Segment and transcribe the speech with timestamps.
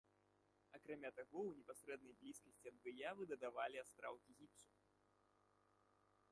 [0.77, 4.75] Акрамя таго, у непасрэднай блізкасці ад выявы дадавалі астраўкі гіпсу.